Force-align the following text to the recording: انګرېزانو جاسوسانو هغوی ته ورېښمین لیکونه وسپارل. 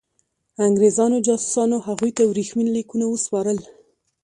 انګرېزانو 0.65 1.17
جاسوسانو 1.25 1.77
هغوی 1.87 2.11
ته 2.17 2.23
ورېښمین 2.25 2.67
لیکونه 2.77 3.05
وسپارل. 3.07 3.59